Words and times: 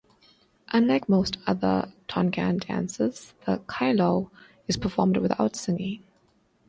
Unlike 0.73 1.09
most 1.09 1.37
other 1.45 1.93
Tongan 2.07 2.57
dances, 2.57 3.35
the 3.45 3.57
kailao 3.67 4.31
is 4.67 4.75
performed 4.75 5.17
without 5.17 5.55
singing. 5.55 6.01